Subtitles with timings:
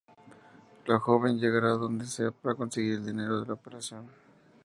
[0.87, 4.09] La joven llegará donde sea para conseguir el dinero para la operación.